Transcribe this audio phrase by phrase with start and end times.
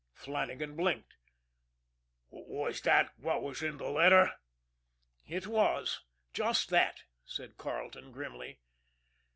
[0.15, 1.13] Flannagan blinked.
[2.31, 4.31] "Was that what was in the letter?"
[5.27, 6.01] "It was
[6.33, 8.61] just that," said Carleton grimly.